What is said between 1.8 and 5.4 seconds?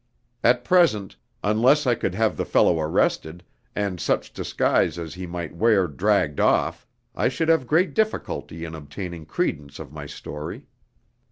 I could have the fellow arrested, and such disguise as he